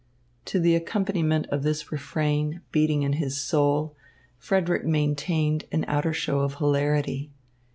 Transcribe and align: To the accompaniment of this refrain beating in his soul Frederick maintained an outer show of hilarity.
To 0.45 0.59
the 0.59 0.73
accompaniment 0.75 1.45
of 1.51 1.61
this 1.61 1.91
refrain 1.91 2.61
beating 2.71 3.03
in 3.03 3.13
his 3.13 3.39
soul 3.39 3.95
Frederick 4.39 4.83
maintained 4.83 5.65
an 5.71 5.85
outer 5.87 6.11
show 6.11 6.39
of 6.39 6.55
hilarity. 6.55 7.29